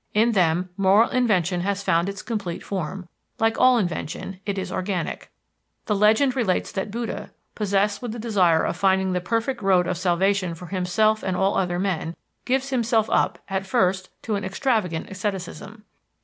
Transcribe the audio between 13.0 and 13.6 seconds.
up,